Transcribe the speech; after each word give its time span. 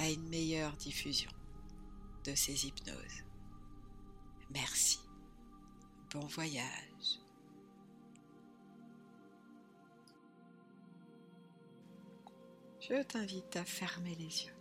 à 0.00 0.08
une 0.08 0.26
meilleure 0.30 0.72
diffusion 0.78 1.30
de 2.24 2.34
ces 2.34 2.66
hypnoses. 2.66 3.22
Merci. 4.50 4.98
Bon 6.10 6.26
voyage. 6.26 7.20
Je 12.80 13.02
t'invite 13.02 13.54
à 13.56 13.64
fermer 13.64 14.14
les 14.14 14.46
yeux. 14.46 14.54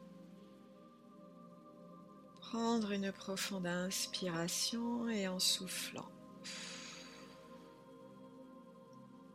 Prendre 2.42 2.92
une 2.92 3.14
profonde 3.14 3.66
inspiration 3.66 5.08
et 5.08 5.30
en 5.30 5.40
soufflant, 5.40 6.12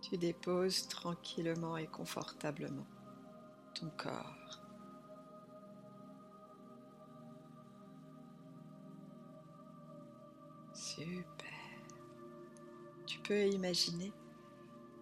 tu 0.02 0.19
déposes 0.19 0.87
tranquillement 0.89 1.79
et 1.79 1.87
confortablement 1.87 2.87
ton 3.75 3.89
corps. 3.97 4.63
Peux 13.25 13.47
imaginer 13.47 14.13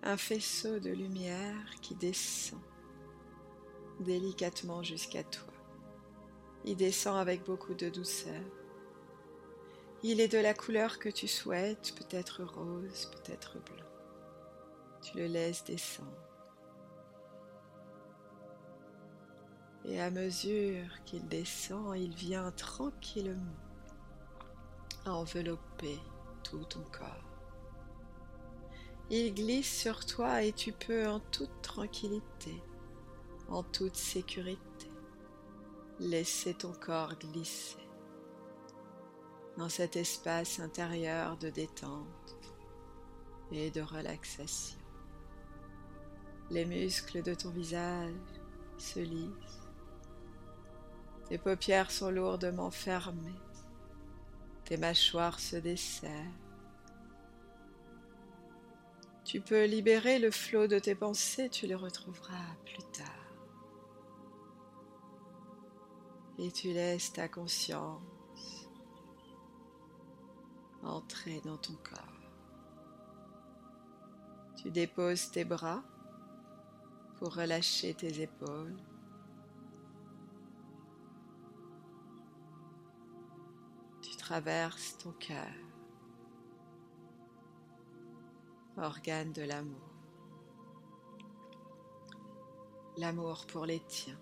un 0.03 0.17
faisceau 0.17 0.79
de 0.79 0.91
lumière 0.91 1.75
qui 1.81 1.95
descend 1.95 2.61
délicatement 4.01 4.83
jusqu'à 4.83 5.23
toi. 5.25 5.53
Il 6.65 6.77
descend 6.77 7.19
avec 7.19 7.45
beaucoup 7.45 7.75
de 7.75 7.89
douceur. 7.89 8.43
Il 10.03 10.21
est 10.21 10.29
de 10.29 10.39
la 10.39 10.55
couleur 10.55 10.99
que 10.99 11.09
tu 11.09 11.29
souhaites, 11.29 11.95
peut-être 11.97 12.43
rose, 12.45 13.07
peut-être 13.07 13.59
blanc. 13.61 13.87
Tu 15.03 15.19
le 15.19 15.27
laisses 15.27 15.65
descendre. 15.65 16.11
Et 19.85 20.01
à 20.01 20.11
mesure 20.11 21.03
qu'il 21.05 21.27
descend, 21.27 21.97
il 21.97 22.15
vient 22.15 22.53
tranquillement 22.53 23.57
envelopper 25.05 25.99
tout 26.45 26.65
ton 26.65 26.85
corps. 26.93 27.32
Il 29.15 29.35
glisse 29.35 29.81
sur 29.81 30.07
toi 30.07 30.43
et 30.43 30.53
tu 30.53 30.73
peux 30.73 31.07
en 31.07 31.21
toute 31.21 31.61
tranquillité, 31.61 32.63
en 33.51 33.63
toute 33.63 33.95
sécurité, 33.95 34.89
laisser 36.01 36.55
ton 36.55 36.73
corps 36.73 37.15
glisser 37.19 37.77
dans 39.59 39.69
cet 39.69 39.97
espace 39.97 40.61
intérieur 40.61 41.37
de 41.37 41.51
détente 41.51 42.37
et 43.51 43.71
de 43.71 43.83
relaxation. 43.83 44.79
Les 46.51 46.65
muscles 46.65 47.23
de 47.23 47.35
ton 47.35 47.51
visage 47.51 48.15
se 48.79 49.01
lissent. 49.01 49.69
Tes 51.29 51.37
paupières 51.37 51.91
sont 51.91 52.11
lourdement 52.11 52.71
fermées 52.71 53.39
tes 54.65 54.79
mâchoires 54.79 55.39
se 55.39 55.57
desserrent. 55.57 56.42
Tu 59.33 59.41
peux 59.41 59.65
libérer 59.65 60.19
le 60.19 60.31
flot 60.31 60.67
de 60.67 60.79
tes 60.79 60.95
pensées, 60.95 61.49
tu 61.49 61.67
les 61.67 61.75
retrouveras 61.75 62.55
plus 62.67 62.85
tard. 62.93 63.07
Et 66.39 66.53
tu 66.53 66.69
laisses 66.75 67.15
ta 67.15 67.29
conscience 67.29 68.69
entrer 70.83 71.41
dans 71.47 71.57
ton 71.57 71.73
corps. 71.77 72.21
Tu 74.59 74.71
déposes 74.71 75.31
tes 75.31 75.47
bras 75.47 75.83
pour 77.17 77.35
relâcher 77.35 77.95
tes 77.95 78.21
épaules. 78.21 78.77
traverse 84.23 84.97
ton 84.99 85.11
cœur, 85.19 85.53
organe 88.77 89.33
de 89.33 89.43
l'amour, 89.43 89.91
l'amour 92.97 93.47
pour 93.47 93.67
les 93.67 93.81
tiens 93.81 94.19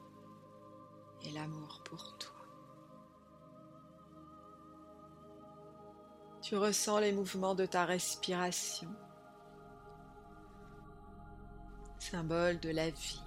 et 1.22 1.30
l'amour 1.30 1.82
pour 1.84 2.18
toi. 2.18 2.34
Tu 6.42 6.56
ressens 6.56 6.98
les 6.98 7.12
mouvements 7.12 7.54
de 7.54 7.66
ta 7.66 7.84
respiration, 7.84 8.90
symbole 11.98 12.58
de 12.60 12.70
la 12.70 12.90
vie. 12.90 13.22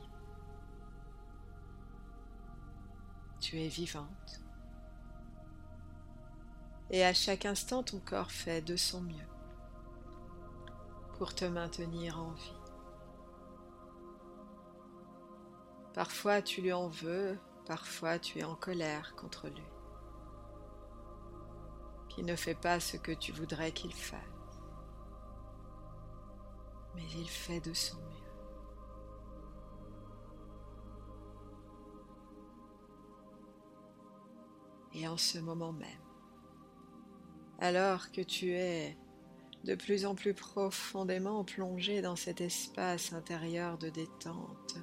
Tu 3.39 3.61
es 3.61 3.67
vivante 3.67 4.43
et 6.93 7.03
à 7.03 7.13
chaque 7.13 7.45
instant 7.45 7.81
ton 7.81 7.99
corps 7.99 8.31
fait 8.31 8.61
de 8.61 8.75
son 8.75 9.01
mieux 9.01 9.32
pour 11.23 11.33
te 11.33 11.45
maintenir 11.45 12.19
en 12.19 12.31
vie. 12.31 12.59
Parfois 15.93 16.41
tu 16.41 16.61
lui 16.61 16.73
en 16.73 16.89
veux, 16.89 17.39
parfois 17.65 18.19
tu 18.19 18.39
es 18.39 18.43
en 18.43 18.55
colère 18.55 19.15
contre 19.15 19.47
lui, 19.47 19.63
qui 22.09 22.23
ne 22.23 22.35
fait 22.35 22.55
pas 22.55 22.81
ce 22.81 22.97
que 22.97 23.13
tu 23.13 23.31
voudrais 23.31 23.71
qu'il 23.71 23.93
fasse, 23.93 24.19
mais 26.93 27.09
il 27.15 27.29
fait 27.29 27.61
de 27.61 27.73
son 27.73 27.95
mieux. 27.95 28.11
Et 34.91 35.07
en 35.07 35.15
ce 35.15 35.37
moment 35.37 35.71
même, 35.71 35.87
alors 37.59 38.11
que 38.11 38.19
tu 38.19 38.51
es 38.51 38.97
de 39.63 39.75
plus 39.75 40.05
en 40.05 40.13
plus 40.13 40.33
profondément 40.33 41.43
plongé 41.43 42.01
dans 42.01 42.15
cet 42.15 42.41
espace 42.41 43.13
intérieur 43.13 43.77
de 43.77 43.89
détente. 43.89 44.75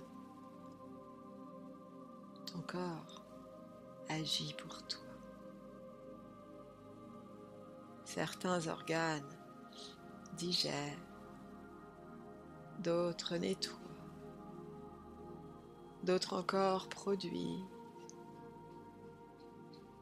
Ton 2.46 2.60
corps 2.62 3.22
agit 4.08 4.54
pour 4.54 4.82
toi. 4.86 5.00
Certains 8.04 8.66
organes 8.66 9.38
digèrent, 10.36 10.98
d'autres 12.80 13.36
nettoient, 13.36 13.76
d'autres 16.02 16.32
encore 16.32 16.88
produisent, 16.88 17.66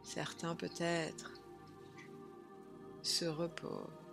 certains 0.03 0.55
peut-être 0.55 1.33
se 3.03 3.27
repose. 3.27 4.08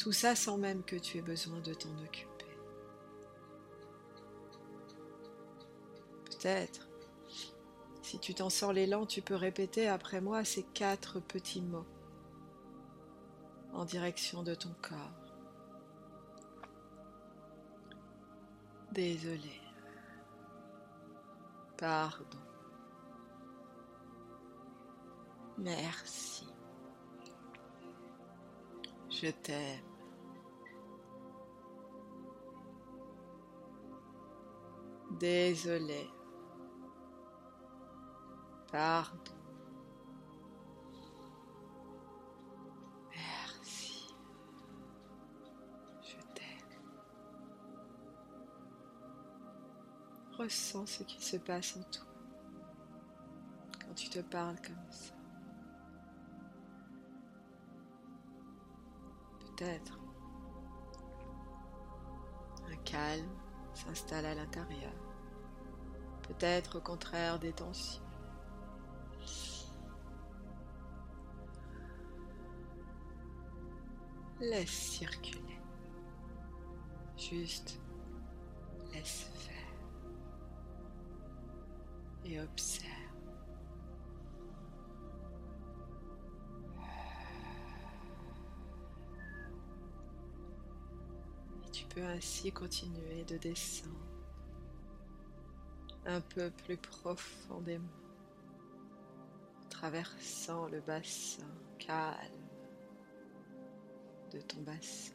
Tout 0.00 0.12
ça 0.12 0.34
sans 0.34 0.56
même 0.56 0.82
que 0.82 0.96
tu 0.96 1.18
aies 1.18 1.22
besoin 1.22 1.60
de 1.60 1.74
t'en 1.74 1.90
occuper. 2.02 2.46
Peut-être, 6.24 6.88
si 8.00 8.18
tu 8.18 8.32
t'en 8.32 8.48
sors 8.48 8.72
l'élan, 8.72 9.04
tu 9.04 9.20
peux 9.20 9.34
répéter 9.34 9.88
après 9.88 10.22
moi 10.22 10.42
ces 10.42 10.62
quatre 10.62 11.20
petits 11.20 11.60
mots 11.60 11.84
en 13.74 13.84
direction 13.84 14.42
de 14.42 14.54
ton 14.54 14.74
corps. 14.80 15.36
Désolé. 18.92 19.60
Pardon. 21.76 22.38
Merci. 25.58 26.48
Je 29.10 29.28
t'aime. 29.28 29.89
Désolé. 35.20 36.08
Pardon. 38.72 39.34
Merci. 43.14 44.14
Je 46.02 46.16
t'aime. 46.34 46.80
Ressens 50.38 50.86
ce 50.86 51.02
qui 51.02 51.22
se 51.22 51.36
passe 51.36 51.76
en 51.76 51.82
toi. 51.90 52.06
quand 53.78 53.94
tu 53.94 54.08
te 54.08 54.20
parles 54.20 54.56
comme 54.62 54.90
ça. 54.90 55.12
Peut-être 59.40 59.98
un 62.72 62.76
calme 62.84 63.28
s'installe 63.74 64.24
à 64.24 64.34
l'intérieur. 64.34 65.09
Peut-être 66.30 66.78
au 66.78 66.80
contraire 66.80 67.40
des 67.40 67.52
tensions. 67.52 68.02
Laisse 74.40 74.70
circuler. 74.70 75.60
Juste 77.16 77.80
laisse 78.92 79.28
faire. 79.34 79.50
Et 82.24 82.40
observe. 82.40 82.86
Et 91.66 91.70
tu 91.70 91.84
peux 91.86 92.04
ainsi 92.04 92.52
continuer 92.52 93.24
de 93.24 93.36
descendre 93.36 94.09
un 96.10 96.20
peu 96.20 96.50
plus 96.50 96.76
profondément, 96.76 97.86
traversant 99.68 100.66
le 100.66 100.80
bassin 100.80 101.46
calme 101.78 102.48
de 104.32 104.40
ton 104.40 104.60
bassin. 104.62 105.14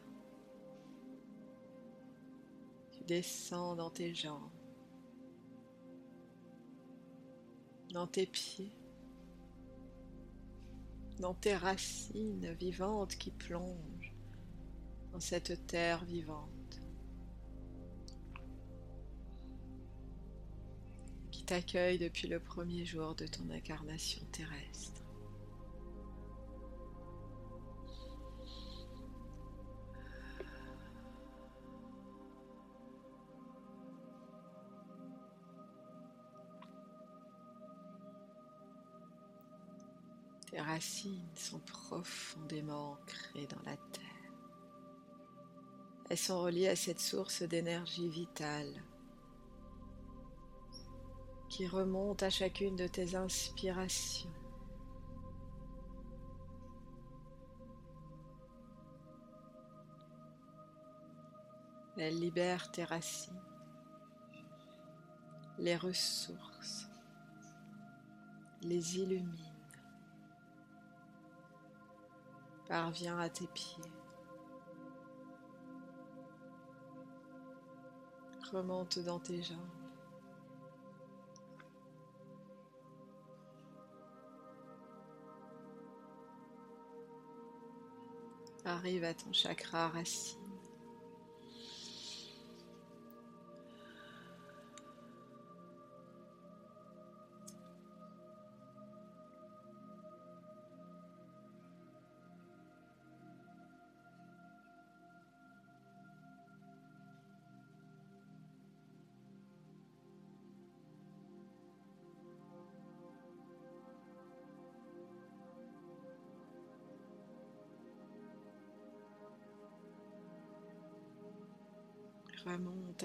Tu 2.92 3.04
descends 3.04 3.76
dans 3.76 3.90
tes 3.90 4.14
jambes, 4.14 4.50
dans 7.92 8.06
tes 8.06 8.26
pieds, 8.26 8.72
dans 11.18 11.34
tes 11.34 11.56
racines 11.56 12.52
vivantes 12.52 13.16
qui 13.16 13.30
plongent 13.30 14.14
dans 15.12 15.20
cette 15.20 15.66
terre 15.66 16.04
vivante. 16.06 16.55
T'accueille 21.46 21.98
depuis 21.98 22.26
le 22.26 22.40
premier 22.40 22.84
jour 22.84 23.14
de 23.14 23.24
ton 23.24 23.48
incarnation 23.50 24.20
terrestre. 24.32 25.00
Tes 40.50 40.60
racines 40.60 41.20
sont 41.36 41.60
profondément 41.60 42.92
ancrées 42.92 43.46
dans 43.46 43.70
la 43.70 43.76
terre. 43.76 44.02
Elles 46.10 46.18
sont 46.18 46.40
reliées 46.40 46.68
à 46.68 46.76
cette 46.76 47.00
source 47.00 47.42
d'énergie 47.42 48.08
vitale 48.08 48.82
qui 51.56 51.66
remonte 51.66 52.22
à 52.22 52.28
chacune 52.28 52.76
de 52.76 52.86
tes 52.86 53.14
inspirations. 53.14 54.28
Elle 61.96 62.20
libère 62.20 62.70
tes 62.70 62.84
racines, 62.84 63.40
les 65.56 65.76
ressources, 65.76 66.90
les 68.60 68.98
illumine 68.98 69.54
parvient 72.68 73.18
à 73.18 73.30
tes 73.30 73.46
pieds. 73.46 73.82
Remonte 78.52 78.98
dans 78.98 79.20
tes 79.20 79.42
jambes. 79.42 79.85
Arrive 88.66 89.04
à 89.04 89.14
ton 89.14 89.32
chakra 89.32 89.86
racine. 89.90 90.45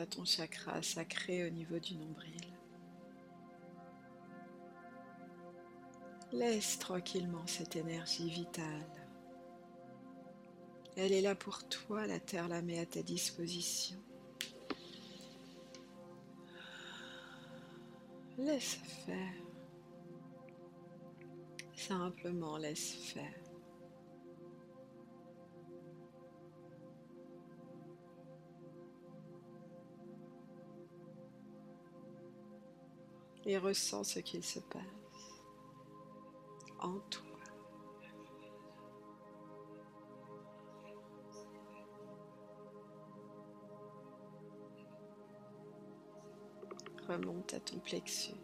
Ton 0.06 0.26
chakra 0.26 0.82
sacré 0.82 1.46
au 1.46 1.50
niveau 1.50 1.80
du 1.80 1.96
nombril. 1.96 2.42
Laisse 6.32 6.80
tranquillement 6.80 7.46
cette 7.46 7.76
énergie 7.76 8.30
vitale. 8.30 8.88
Elle 10.96 11.12
est 11.12 11.22
là 11.22 11.36
pour 11.36 11.68
toi, 11.68 12.08
la 12.08 12.20
terre 12.20 12.48
la 12.48 12.62
met 12.62 12.80
à 12.80 12.86
ta 12.86 13.02
disposition. 13.02 13.98
Laisse 18.38 18.78
faire. 19.06 19.34
Simplement 21.76 22.58
laisse 22.58 22.94
faire. 22.94 23.41
Et 33.46 33.58
ressens 33.58 34.04
ce 34.04 34.20
qu'il 34.20 34.44
se 34.44 34.60
passe 34.60 34.82
en 36.80 36.98
toi. 37.10 37.24
Remonte 47.08 47.54
à 47.54 47.60
ton 47.60 47.80
plexus. 47.80 48.36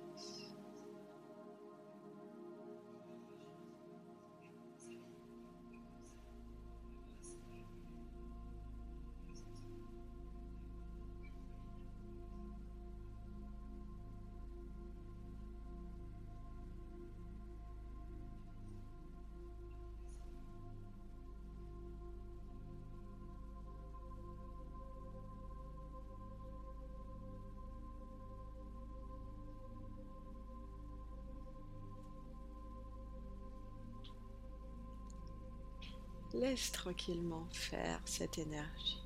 Laisse 36.38 36.72
tranquillement 36.72 37.48
faire 37.52 38.00
cette 38.06 38.38
énergie. 38.38 39.02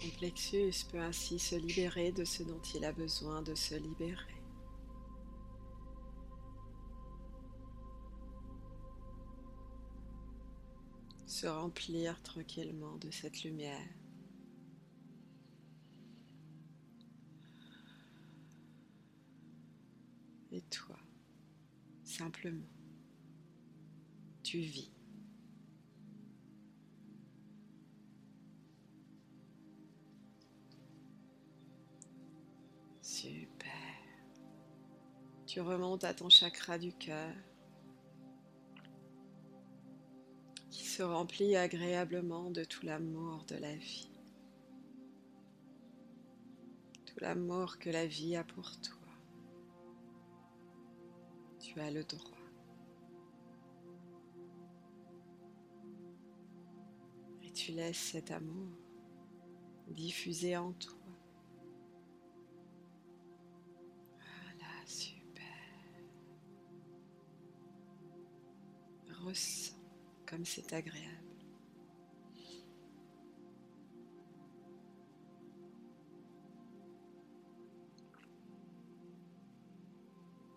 Ton 0.00 0.08
plexus 0.16 0.84
peut 0.90 0.98
ainsi 0.98 1.38
se 1.38 1.54
libérer 1.54 2.10
de 2.10 2.24
ce 2.24 2.42
dont 2.42 2.60
il 2.74 2.84
a 2.84 2.90
besoin 2.90 3.42
de 3.42 3.54
se 3.54 3.76
libérer. 3.76 4.42
Se 11.26 11.46
remplir 11.46 12.20
tranquillement 12.22 12.96
de 12.96 13.12
cette 13.12 13.44
lumière. 13.44 13.88
Et 20.50 20.62
toi, 20.62 20.96
simplement 22.02 22.75
tu 24.46 24.58
vis. 24.58 24.92
Super. 33.02 33.72
Tu 35.46 35.60
remontes 35.60 36.04
à 36.04 36.14
ton 36.14 36.28
chakra 36.28 36.78
du 36.78 36.92
cœur 36.92 37.34
qui 40.70 40.84
se 40.84 41.02
remplit 41.02 41.56
agréablement 41.56 42.52
de 42.52 42.62
tout 42.62 42.86
l'amour 42.86 43.44
de 43.48 43.56
la 43.56 43.74
vie. 43.74 44.08
Tout 47.04 47.18
l'amour 47.20 47.80
que 47.80 47.90
la 47.90 48.06
vie 48.06 48.36
a 48.36 48.44
pour 48.44 48.70
toi. 48.80 48.94
Tu 51.58 51.80
as 51.80 51.90
le 51.90 52.04
droit. 52.04 52.35
Tu 57.66 57.72
laisses 57.72 58.12
cet 58.12 58.30
amour 58.30 58.68
diffuser 59.88 60.56
en 60.56 60.70
toi. 60.72 60.94
Voilà, 64.18 64.86
super. 64.86 65.42
Ressens 69.24 69.74
comme 70.26 70.44
c'est 70.44 70.72
agréable. 70.72 71.10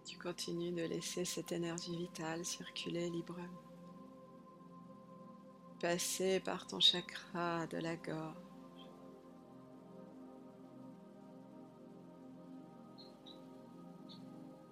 Tu 0.06 0.16
continues 0.20 0.74
de 0.74 0.84
laisser 0.84 1.26
cette 1.26 1.52
énergie 1.52 1.98
vitale 1.98 2.46
circuler 2.46 3.10
librement. 3.10 3.69
Passer 5.80 6.42
par 6.42 6.68
ton 6.68 6.80
chakra 6.80 7.66
de 7.68 7.78
la 7.78 7.96
gorge. 7.96 8.36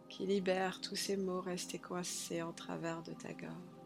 qui 0.09 0.25
libère 0.25 0.81
tous 0.81 0.95
ces 0.95 1.15
mots 1.15 1.41
restés 1.41 1.77
coincés 1.77 2.41
en 2.41 2.51
travers 2.51 3.03
de 3.03 3.13
ta 3.13 3.33
gorge. 3.33 3.77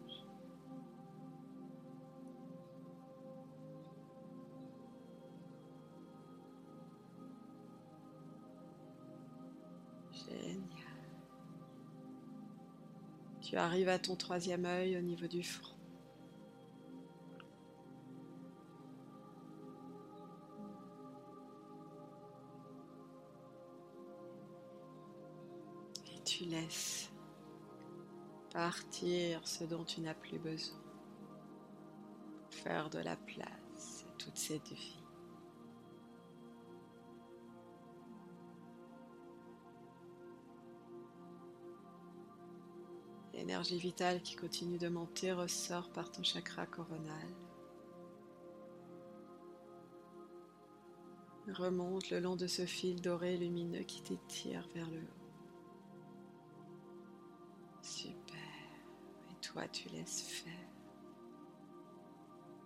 Tu 13.42 13.58
arrives 13.58 13.90
à 13.90 14.00
ton 14.00 14.16
troisième 14.16 14.64
œil 14.64 14.96
au 14.96 15.02
niveau 15.02 15.28
du 15.28 15.44
front. 15.44 15.81
Laisses 26.52 27.10
partir 28.52 29.48
ce 29.48 29.64
dont 29.64 29.86
tu 29.86 30.02
n'as 30.02 30.14
plus 30.14 30.38
besoin. 30.38 30.82
Faire 32.50 32.90
de 32.90 33.00
la 33.00 33.16
place 33.16 34.06
à 34.06 34.12
toute 34.18 34.38
cette 34.38 34.68
vie. 34.68 35.02
L'énergie 43.34 43.80
vitale 43.80 44.22
qui 44.22 44.36
continue 44.36 44.78
de 44.78 44.90
monter 44.90 45.32
ressort 45.32 45.90
par 45.92 46.12
ton 46.12 46.22
chakra 46.22 46.66
coronal. 46.66 47.30
Remonte 51.48 52.10
le 52.10 52.20
long 52.20 52.36
de 52.36 52.48
ce 52.48 52.66
fil 52.66 53.00
doré 53.00 53.38
lumineux 53.38 53.84
qui 53.84 54.02
t'étire 54.02 54.68
vers 54.76 54.90
le 54.90 55.00
haut. 55.00 55.21
Toi, 59.52 59.68
tu 59.68 59.90
laisses 59.90 60.22
faire. 60.22 60.68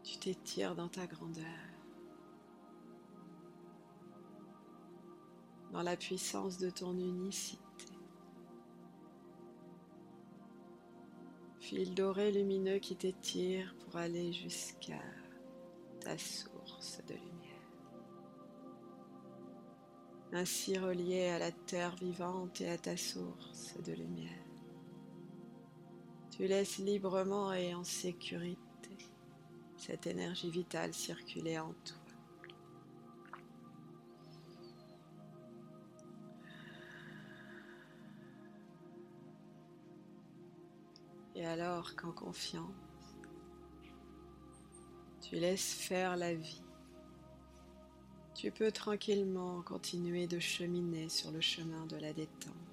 Tu 0.03 0.17
t'étires 0.17 0.75
dans 0.75 0.89
ta 0.89 1.07
grandeur. 1.07 1.45
Dans 5.71 5.81
la 5.81 5.97
puissance 5.97 6.57
de 6.57 6.69
ton 6.69 6.97
unicité. 6.97 7.65
fil 11.65 11.95
doré 11.95 12.31
lumineux 12.31 12.77
qui 12.77 12.95
t'étire 12.95 13.73
pour 13.79 13.97
aller 13.97 14.31
jusqu'à 14.31 15.01
ta 15.99 16.15
source 16.15 17.01
de 17.07 17.15
lumière. 17.15 17.55
Ainsi 20.31 20.77
relié 20.77 21.25
à 21.29 21.39
la 21.39 21.51
terre 21.51 21.95
vivante 21.95 22.61
et 22.61 22.69
à 22.69 22.77
ta 22.77 22.95
source 22.95 23.73
de 23.83 23.93
lumière. 23.93 24.44
Tu 26.35 26.47
laisses 26.47 26.79
librement 26.79 27.53
et 27.53 27.73
en 27.73 27.85
sécurité 27.85 28.59
cette 29.77 30.05
énergie 30.05 30.49
vitale 30.49 30.93
circuler 30.93 31.57
en 31.57 31.73
toi. 31.85 31.95
Et 41.35 41.45
alors 41.45 41.95
qu'en 41.95 42.11
confiance, 42.11 42.65
tu 45.21 45.35
laisses 45.35 45.73
faire 45.73 46.17
la 46.17 46.33
vie, 46.33 46.61
tu 48.33 48.51
peux 48.51 48.73
tranquillement 48.73 49.61
continuer 49.61 50.27
de 50.27 50.39
cheminer 50.39 51.07
sur 51.07 51.31
le 51.31 51.39
chemin 51.39 51.85
de 51.85 51.95
la 51.95 52.11
détente. 52.11 52.64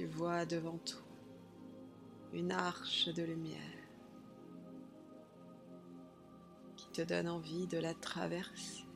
Tu 0.00 0.06
vois 0.06 0.46
devant 0.46 0.78
toi 0.78 1.02
une 2.32 2.52
arche 2.52 3.10
de 3.10 3.22
lumière 3.22 3.84
qui 6.74 6.88
te 6.88 7.02
donne 7.02 7.28
envie 7.28 7.66
de 7.66 7.76
la 7.76 7.92
traverser. 7.92 8.86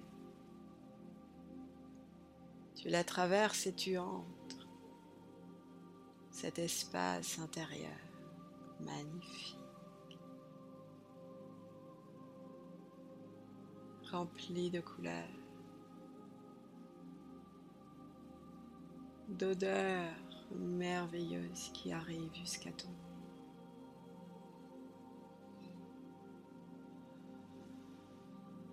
Tu 2.75 2.89
la 2.89 3.05
traverses 3.05 3.67
et 3.67 3.75
tu 3.75 3.99
entres 3.99 4.67
cet 6.31 6.59
espace 6.59 7.39
intérieur 7.39 8.01
magnifique, 8.81 9.59
rempli 14.11 14.71
de 14.71 14.81
couleurs, 14.81 15.29
d'odeurs 19.29 20.24
merveilleuses 20.53 21.71
qui 21.73 21.93
arrivent 21.93 22.35
jusqu'à 22.35 22.73
toi. 22.73 22.91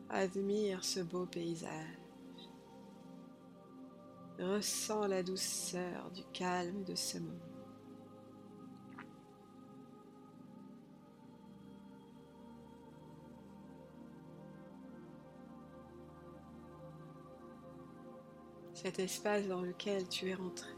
Admire 0.10 0.84
ce 0.84 1.00
beau 1.00 1.25
paysage. 1.25 1.72
Ressens 4.40 5.08
la 5.08 5.24
douceur 5.24 6.12
du 6.12 6.24
calme 6.34 6.84
de 6.84 6.96
ce 6.96 7.18
moment. 7.20 7.51
Cet 18.74 18.98
espace 18.98 19.48
dans 19.48 19.62
lequel 19.62 20.10
tu 20.10 20.30
es 20.30 20.34
rentré 20.34 20.74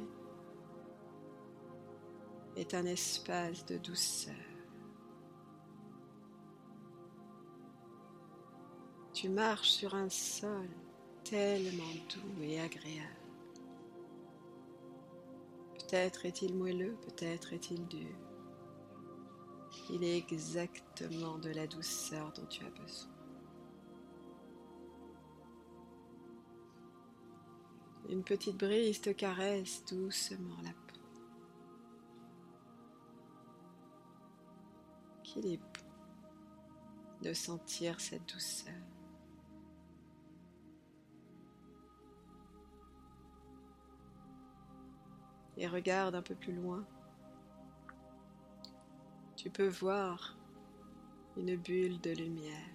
est 2.55 2.73
un 2.73 2.85
espace 2.85 3.65
de 3.65 3.77
douceur. 3.77 4.33
Tu 9.13 9.29
marches 9.29 9.69
sur 9.69 9.95
un 9.95 10.09
sol 10.09 10.69
tellement 11.23 11.83
doux 12.09 12.43
et 12.43 12.59
agréable. 12.59 13.07
Peut-être 15.73 16.25
est-il 16.25 16.55
moelleux, 16.55 16.95
peut-être 17.05 17.53
est-il 17.53 17.87
dur. 17.87 18.17
Il 19.89 20.03
est 20.03 20.17
exactement 20.17 21.37
de 21.37 21.49
la 21.49 21.67
douceur 21.67 22.31
dont 22.33 22.45
tu 22.47 22.63
as 22.65 22.69
besoin. 22.69 23.11
Une 28.09 28.23
petite 28.23 28.57
brise 28.57 29.01
te 29.01 29.11
caresse 29.11 29.83
doucement 29.85 30.57
la. 30.63 30.82
Qu'il 35.33 35.47
est 35.47 35.57
beau 35.57 37.23
de 37.23 37.33
sentir 37.33 37.99
cette 37.99 38.31
douceur. 38.31 38.73
et 45.55 45.67
regarde 45.67 46.15
un 46.15 46.21
peu 46.23 46.33
plus 46.33 46.51
loin. 46.51 46.83
Tu 49.35 49.51
peux 49.51 49.67
voir 49.67 50.35
une 51.37 51.55
bulle 51.55 52.01
de 52.01 52.09
lumière. 52.09 52.73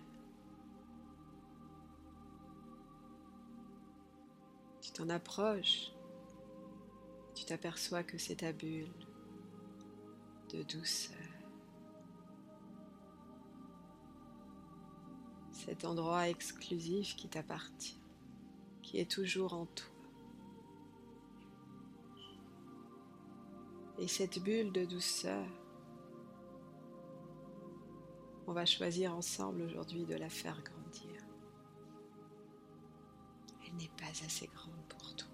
t'en 4.98 5.10
approches, 5.10 5.92
tu 7.32 7.44
t'aperçois 7.44 8.02
que 8.02 8.18
c'est 8.18 8.36
ta 8.36 8.52
bulle 8.52 8.90
de 10.52 10.64
douceur. 10.64 11.17
Cet 15.68 15.84
endroit 15.84 16.30
exclusif 16.30 17.14
qui 17.14 17.28
t'appartient, 17.28 18.00
qui 18.80 18.98
est 18.98 19.10
toujours 19.10 19.52
en 19.52 19.66
toi. 19.66 19.90
Et 23.98 24.08
cette 24.08 24.42
bulle 24.42 24.72
de 24.72 24.86
douceur, 24.86 25.46
on 28.46 28.54
va 28.54 28.64
choisir 28.64 29.14
ensemble 29.14 29.60
aujourd'hui 29.60 30.06
de 30.06 30.14
la 30.14 30.30
faire 30.30 30.62
grandir. 30.62 31.22
Elle 33.66 33.76
n'est 33.76 33.90
pas 33.98 34.24
assez 34.24 34.46
grande 34.46 34.86
pour 34.88 35.14
toi. 35.16 35.28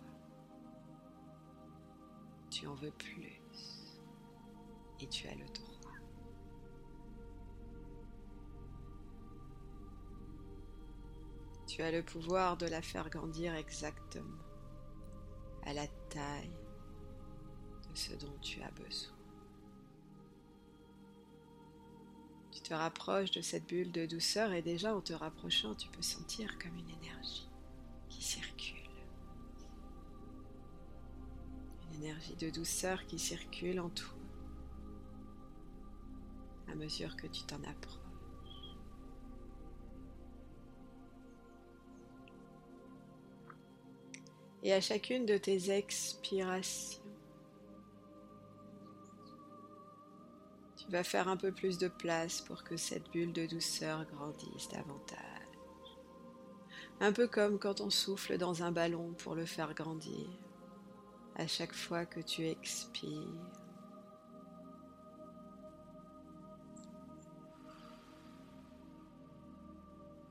Tu 2.50 2.67
en 2.67 2.75
veux 2.75 2.91
plus 2.91 3.41
et 4.99 5.07
tu 5.07 5.29
as 5.29 5.35
le 5.37 5.47
droit. 5.47 5.63
Tu 11.75 11.83
as 11.83 11.90
le 11.90 12.04
pouvoir 12.04 12.57
de 12.57 12.66
la 12.66 12.81
faire 12.81 13.11
grandir 13.11 13.52
exactement 13.52 14.38
à 15.64 15.73
la 15.73 15.88
taille 16.09 16.54
de 17.90 17.97
ce 17.99 18.12
dont 18.14 18.38
tu 18.40 18.62
as 18.62 18.71
besoin. 18.71 19.12
Tu 22.52 22.61
te 22.61 22.73
rapproches 22.75 23.33
de 23.33 23.40
cette 23.40 23.66
bulle 23.66 23.90
de 23.90 24.07
douceur 24.07 24.52
et 24.52 24.62
déjà 24.62 24.95
en 24.95 25.00
te 25.00 25.14
rapprochant, 25.14 25.75
tu 25.75 25.88
peux 25.88 26.00
sentir 26.00 26.61
comme 26.61 26.76
une 26.76 26.90
énergie 26.90 27.49
qui 28.09 28.23
circule. 28.23 28.78
Une 31.88 32.04
énergie 32.04 32.37
de 32.37 32.50
douceur 32.50 33.04
qui 33.07 33.19
circule 33.19 33.81
en 33.81 33.90
toi 33.90 34.14
à 36.69 36.76
mesure 36.76 37.16
que 37.16 37.26
tu 37.26 37.43
t'en 37.43 37.61
approches. 37.64 38.03
Et 44.64 44.73
à 44.73 44.80
chacune 44.80 45.26
de 45.26 45.37
tes 45.37 45.71
expirations, 45.71 47.02
tu 50.75 50.90
vas 50.90 51.04
faire 51.04 51.28
un 51.28 51.37
peu 51.37 51.52
plus 51.52 51.76
de 51.76 51.88
place 51.88 52.40
pour 52.40 52.64
que 52.64 52.78
cette 52.78 53.11
bulle 53.11 53.35
de 53.35 53.44
douceur 53.44 54.06
grandisse 54.06 54.68
davantage. 54.71 55.18
Un 57.00 57.12
peu 57.12 57.28
comme 57.28 57.59
quand 57.59 57.83
on 57.83 57.90
souffle 57.90 58.38
dans 58.38 58.62
un 58.62 58.73
ballon 58.73 59.12
pour 59.18 59.35
le 59.35 59.44
faire 59.44 59.75
grandir. 59.75 60.30
À 61.37 61.47
chaque 61.47 61.75
fois 61.75 62.06
que 62.06 62.21
tu 62.21 62.47
expires, 62.47 63.11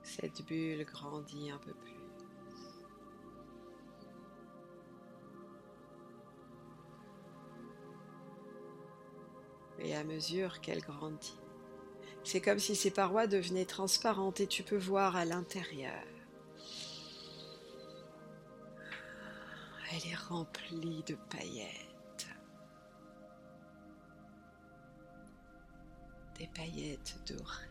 cette 0.02 0.44
bulle 0.48 0.86
grandit 0.86 1.52
un 1.52 1.60
peu 1.60 1.74
plus. 1.74 2.03
Mesure 10.04 10.62
qu'elle 10.62 10.82
grandit, 10.82 11.40
c'est 12.24 12.42
comme 12.42 12.60
si 12.60 12.76
ces 12.76 12.92
parois 12.92 13.28
devenaient 13.28 13.66
transparentes 13.66 14.40
et 14.40 14.48
tu 14.48 14.64
peux 14.64 14.78
voir 14.78 15.16
à 15.16 15.26
l'intérieur. 15.26 16.04
Elle 19.92 20.12
est 20.12 20.16
remplie 20.16 21.04
de 21.06 21.16
paillettes. 21.30 22.28
Des 26.38 26.48
paillettes 26.48 27.20
dorées. 27.28 27.70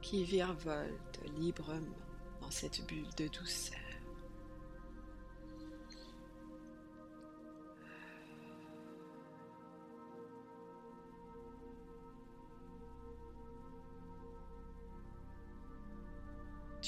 qui 0.00 0.24
virevolte 0.24 1.20
librement 1.36 1.80
dans 2.40 2.50
cette 2.50 2.86
bulle 2.86 3.14
de 3.18 3.28
douceur. 3.28 3.87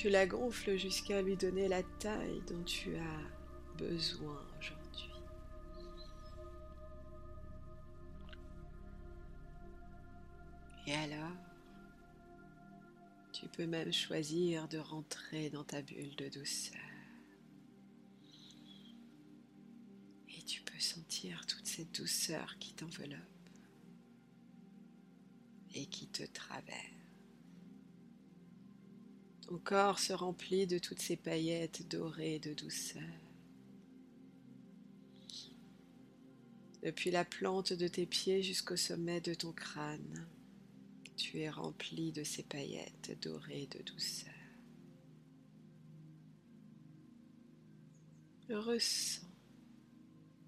Tu 0.00 0.08
la 0.08 0.26
gonfles 0.26 0.78
jusqu'à 0.78 1.20
lui 1.20 1.36
donner 1.36 1.68
la 1.68 1.82
taille 1.82 2.40
dont 2.48 2.62
tu 2.62 2.96
as 2.96 3.76
besoin 3.76 4.42
aujourd'hui. 4.58 5.10
Et 10.86 10.94
alors 10.94 11.36
tu 13.30 13.46
peux 13.48 13.66
même 13.66 13.92
choisir 13.92 14.68
de 14.68 14.78
rentrer 14.78 15.50
dans 15.50 15.64
ta 15.64 15.82
bulle 15.82 16.16
de 16.16 16.30
douceur. 16.30 16.80
Et 20.30 20.40
tu 20.44 20.62
peux 20.62 20.80
sentir 20.80 21.44
toute 21.46 21.66
cette 21.66 21.94
douceur 21.94 22.56
qui 22.58 22.72
t'enveloppe 22.72 23.18
et 25.74 25.84
qui 25.84 26.08
te 26.08 26.22
traverse. 26.22 27.10
Ton 29.50 29.58
corps 29.58 29.98
se 29.98 30.12
remplit 30.12 30.68
de 30.68 30.78
toutes 30.78 31.02
ces 31.02 31.16
paillettes 31.16 31.88
dorées 31.88 32.38
de 32.38 32.54
douceur. 32.54 33.02
Depuis 36.84 37.10
la 37.10 37.24
plante 37.24 37.72
de 37.72 37.88
tes 37.88 38.06
pieds 38.06 38.44
jusqu'au 38.44 38.76
sommet 38.76 39.20
de 39.20 39.34
ton 39.34 39.50
crâne 39.50 40.28
tu 41.16 41.40
es 41.40 41.50
rempli 41.50 42.12
de 42.12 42.22
ces 42.22 42.44
paillettes 42.44 43.18
dorées 43.20 43.68
de 43.72 43.82
douceur. 43.82 44.32
Ressens 48.50 49.26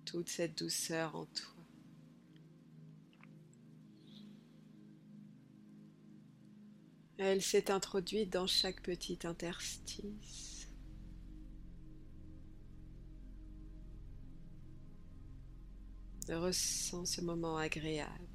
toute 0.05 0.29
cette 0.29 0.57
douceur 0.57 1.17
en 1.17 1.27
toi. 1.27 1.52
Elle 7.19 7.43
s'est 7.43 7.71
introduite 7.71 8.31
dans 8.31 8.47
chaque 8.47 8.83
petit 8.83 9.19
interstice. 9.25 10.69
Ressens 16.29 17.07
ce 17.07 17.21
moment 17.21 17.57
agréable. 17.59 18.33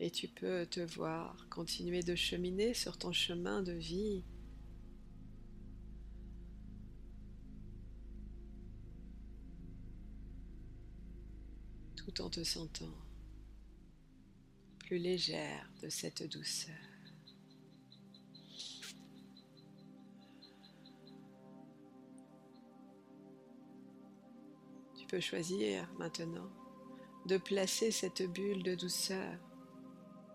Et 0.00 0.10
tu 0.12 0.28
peux 0.28 0.64
te 0.64 0.78
voir 0.78 1.48
continuer 1.50 2.04
de 2.04 2.14
cheminer 2.14 2.72
sur 2.72 2.96
ton 2.98 3.12
chemin 3.12 3.62
de 3.62 3.72
vie. 3.72 4.22
Tout 12.08 12.22
en 12.22 12.30
te 12.30 12.42
sentant 12.42 12.94
plus 14.78 14.98
légère 14.98 15.70
de 15.82 15.90
cette 15.90 16.22
douceur. 16.22 16.74
Tu 24.96 25.06
peux 25.06 25.20
choisir 25.20 25.86
maintenant 25.98 26.50
de 27.26 27.36
placer 27.36 27.90
cette 27.90 28.22
bulle 28.22 28.62
de 28.62 28.74
douceur 28.74 29.38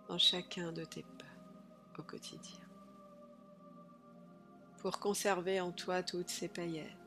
dans 0.10 0.20
chacun 0.20 0.72
de 0.72 0.84
tes 0.84 1.02
pas 1.02 1.98
au 1.98 2.04
quotidien 2.04 2.60
pour 4.78 5.00
conserver 5.00 5.60
en 5.60 5.72
toi 5.72 6.04
toutes 6.04 6.30
ces 6.30 6.50
paillettes. 6.50 7.03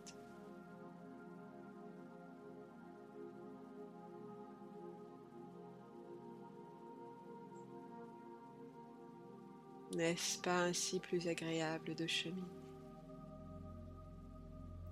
N'est-ce 9.97 10.39
pas 10.43 10.65
ainsi 10.65 11.01
plus 11.01 11.27
agréable 11.27 11.95
de 11.95 12.07
cheminer? 12.07 12.43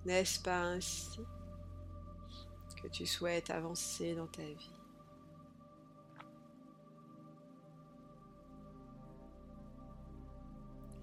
N'est-ce 0.03 0.39
pas 0.41 0.63
ainsi 0.63 1.19
que 2.81 2.87
tu 2.87 3.05
souhaites 3.05 3.51
avancer 3.51 4.15
dans 4.15 4.25
ta 4.25 4.41
vie? 4.41 4.71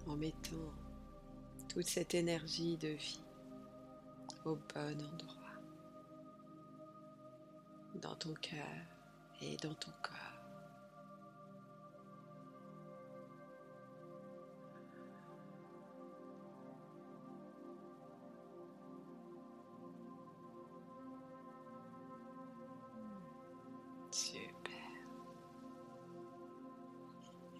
En 0.09 0.17
mettant 0.17 0.73
toute 1.69 1.87
cette 1.87 2.15
énergie 2.15 2.77
de 2.79 2.89
vie 2.89 3.25
au 4.45 4.57
bon 4.57 5.01
endroit. 5.01 5.43
dans 8.01 8.17
ton 8.17 8.35
cœur 8.35 8.67
et 9.43 9.57
dans 9.59 9.75
ton 9.75 9.93
corps. 10.03 10.32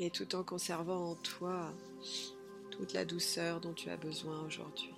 Et 0.03 0.11
tout 0.11 0.35
en 0.35 0.43
conservant 0.43 1.11
en 1.11 1.15
toi 1.15 1.73
toute 2.73 2.93
la 2.93 3.05
douceur 3.05 3.61
dont 3.61 3.73
tu 3.73 3.89
as 3.89 3.97
besoin 3.97 4.41
aujourd'hui, 4.45 4.93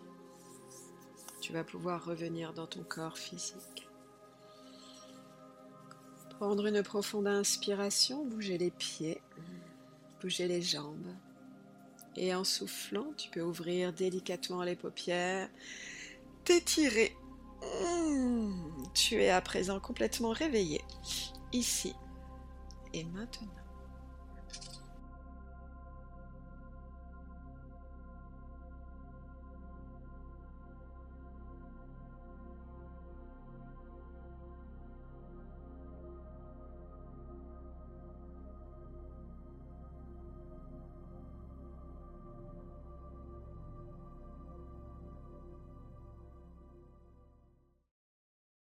tu 1.43 1.53
vas 1.53 1.63
pouvoir 1.63 2.07
revenir 2.07 2.55
dans 2.55 2.67
ton 2.67 2.83
corps 2.83 3.19
physique. 3.19 3.87
Prendre 6.31 6.65
une 6.65 6.83
profonde 6.83 7.27
inspiration, 7.27 8.25
bouger 8.25 8.57
les 8.57 8.71
pieds, 8.71 9.21
bouger 10.23 10.49
les 10.49 10.63
jambes. 10.63 11.15
Et 12.17 12.35
en 12.35 12.45
soufflant, 12.45 13.13
tu 13.19 13.29
peux 13.29 13.43
ouvrir 13.43 13.93
délicatement 13.93 14.63
les 14.63 14.75
paupières, 14.75 15.51
t'étirer. 16.45 17.15
Mmh. 17.83 18.85
Tu 18.95 19.17
es 19.17 19.29
à 19.29 19.43
présent 19.43 19.81
complètement 19.81 20.31
réveillé, 20.31 20.81
ici 21.53 21.95
et 22.95 23.05
maintenant. 23.05 23.64